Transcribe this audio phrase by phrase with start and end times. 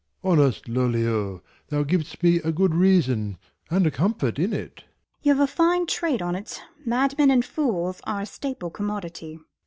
[0.23, 0.31] Alib.
[0.39, 3.37] Honest Lollio, thou giv'st me a good reason,
[3.69, 4.79] And a comfort in it.
[4.79, 4.85] Isa.
[5.21, 9.37] Y'have a fine trade on't, 275 Madmen and fools are a staple commodity.